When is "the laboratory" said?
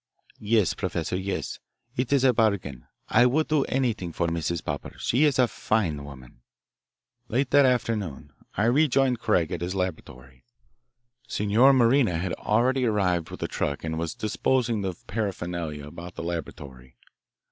16.15-16.97